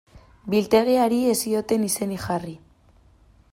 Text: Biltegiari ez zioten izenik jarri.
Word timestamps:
Biltegiari 0.53 1.19
ez 1.33 1.37
zioten 1.43 1.85
izenik 1.91 2.25
jarri. 2.27 2.57